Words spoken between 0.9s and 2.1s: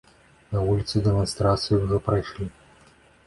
дэманстрацыі ўжо